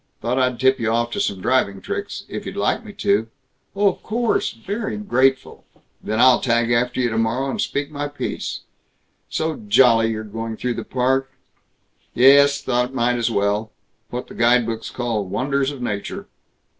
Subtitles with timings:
[0.19, 3.27] Thought I'd tip you off to some driving tricks if you'd like me to."
[3.75, 4.51] "Oh, of course.
[4.51, 5.63] Very grateful"
[6.03, 8.61] "Then I'll tag after you tomorrow, and speak my piece."
[9.29, 11.29] "So jolly you're going through the Park."
[12.15, 13.69] "Yes, thought might as well.
[14.09, 16.25] What the guide books call 'Wonders of Nature.'